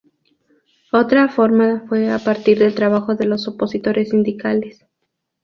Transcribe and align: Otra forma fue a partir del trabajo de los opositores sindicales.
Otra 0.91 1.29
forma 1.29 1.85
fue 1.87 2.09
a 2.09 2.17
partir 2.17 2.57
del 2.57 2.73
trabajo 2.73 3.13
de 3.13 3.27
los 3.27 3.47
opositores 3.47 4.09
sindicales. 4.09 4.83